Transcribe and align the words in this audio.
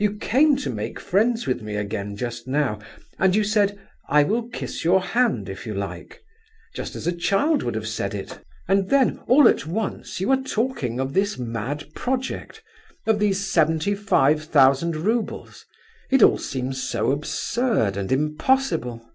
You 0.00 0.16
came 0.16 0.56
to 0.56 0.70
make 0.70 0.98
friends 0.98 1.46
with 1.46 1.62
me 1.62 1.76
again 1.76 2.16
just 2.16 2.48
now, 2.48 2.80
and 3.16 3.36
you 3.36 3.44
said, 3.44 3.78
'I 4.08 4.24
will 4.24 4.48
kiss 4.48 4.84
your 4.84 5.00
hand, 5.00 5.48
if 5.48 5.68
you 5.68 5.72
like,' 5.72 6.20
just 6.74 6.96
as 6.96 7.06
a 7.06 7.12
child 7.12 7.62
would 7.62 7.76
have 7.76 7.86
said 7.86 8.12
it. 8.12 8.40
And 8.66 8.90
then, 8.90 9.20
all 9.28 9.46
at 9.46 9.66
once 9.68 10.20
you 10.20 10.32
are 10.32 10.36
talking 10.42 10.98
of 10.98 11.14
this 11.14 11.38
mad 11.38 11.94
project—of 11.94 13.20
these 13.20 13.46
seventy 13.52 13.94
five 13.94 14.42
thousand 14.42 14.96
roubles! 14.96 15.64
It 16.10 16.24
all 16.24 16.38
seems 16.38 16.82
so 16.82 17.12
absurd 17.12 17.96
and 17.96 18.10
impossible." 18.10 19.08